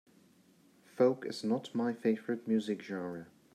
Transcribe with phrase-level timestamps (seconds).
[0.97, 3.27] Folk is not my favorite music genre.